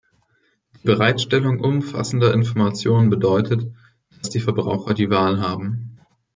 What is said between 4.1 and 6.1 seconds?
dass die Verbraucher die Wahl haben.